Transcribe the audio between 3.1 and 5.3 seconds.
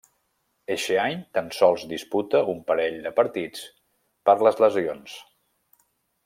partits per les lesions.